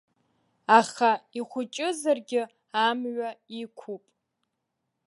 [0.79, 2.41] Аха ихәыҷызаргьы
[2.85, 3.29] амҩа
[3.61, 4.03] иқәуп.